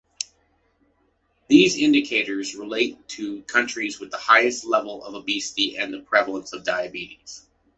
[1.47, 6.63] These indicators relate to countries with the highest levels of obesity and the prevalence of
[6.63, 7.45] diabetes.